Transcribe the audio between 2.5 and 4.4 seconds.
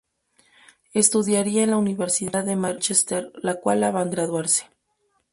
Mánchester, la cual abandonó sin